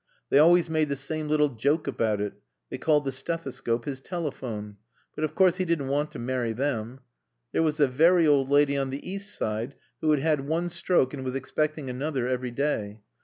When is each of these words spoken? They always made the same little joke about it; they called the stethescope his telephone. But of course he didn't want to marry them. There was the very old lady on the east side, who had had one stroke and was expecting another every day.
They 0.31 0.39
always 0.39 0.67
made 0.67 0.89
the 0.89 0.95
same 0.95 1.27
little 1.27 1.49
joke 1.49 1.85
about 1.85 2.21
it; 2.21 2.33
they 2.71 2.79
called 2.79 3.05
the 3.05 3.11
stethescope 3.11 3.85
his 3.85 4.01
telephone. 4.01 4.77
But 5.13 5.23
of 5.23 5.35
course 5.35 5.57
he 5.57 5.63
didn't 5.63 5.89
want 5.89 6.09
to 6.13 6.17
marry 6.17 6.53
them. 6.53 7.01
There 7.51 7.61
was 7.61 7.77
the 7.77 7.87
very 7.87 8.25
old 8.25 8.49
lady 8.49 8.75
on 8.75 8.89
the 8.89 9.07
east 9.07 9.35
side, 9.35 9.75
who 9.99 10.09
had 10.09 10.19
had 10.19 10.47
one 10.47 10.69
stroke 10.69 11.13
and 11.13 11.23
was 11.23 11.35
expecting 11.35 11.87
another 11.87 12.27
every 12.27 12.49
day. 12.49 13.01